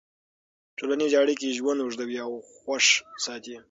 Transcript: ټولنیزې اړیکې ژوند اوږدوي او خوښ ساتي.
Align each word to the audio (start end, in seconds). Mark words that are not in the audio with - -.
ټولنیزې 0.77 1.17
اړیکې 1.23 1.55
ژوند 1.57 1.79
اوږدوي 1.81 2.17
او 2.25 2.31
خوښ 2.59 2.85
ساتي. 3.25 3.55